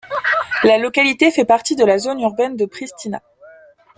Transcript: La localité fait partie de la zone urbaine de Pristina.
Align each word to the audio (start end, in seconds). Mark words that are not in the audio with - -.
La 0.63 0.79
localité 0.79 1.29
fait 1.29 1.45
partie 1.45 1.75
de 1.75 1.85
la 1.85 1.99
zone 1.99 2.21
urbaine 2.21 2.55
de 2.55 2.65
Pristina. 2.65 3.21